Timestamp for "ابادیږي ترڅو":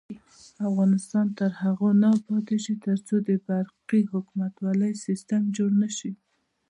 2.17-3.15